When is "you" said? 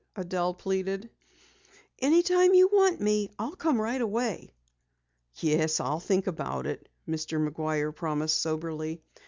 2.55-2.71